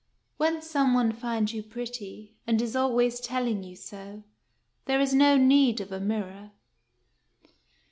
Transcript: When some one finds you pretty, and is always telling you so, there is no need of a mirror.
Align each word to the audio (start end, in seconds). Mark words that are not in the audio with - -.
When 0.37 0.63
some 0.63 0.95
one 0.95 1.11
finds 1.11 1.53
you 1.53 1.61
pretty, 1.61 2.33
and 2.47 2.59
is 2.59 2.75
always 2.75 3.19
telling 3.19 3.61
you 3.61 3.75
so, 3.75 4.23
there 4.85 4.99
is 4.99 5.13
no 5.13 5.37
need 5.37 5.79
of 5.79 5.91
a 5.91 5.99
mirror. 5.99 6.53